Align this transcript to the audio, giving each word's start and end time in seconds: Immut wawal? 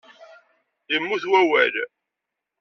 Immut 0.95 1.23
wawal? 1.31 1.75